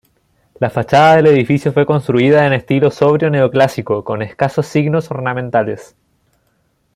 [0.59, 5.95] La fachada del edificio fue construida en estilo sobrio neoclásico, con escasos signos ornamentales.